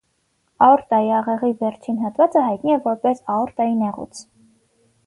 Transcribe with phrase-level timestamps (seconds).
[0.67, 4.27] Աորտայի աղեղի վերջին հատվածը հայտնի է որպես աորտայի նեղուց։